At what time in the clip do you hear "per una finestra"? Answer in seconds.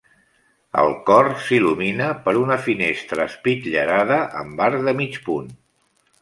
2.27-3.27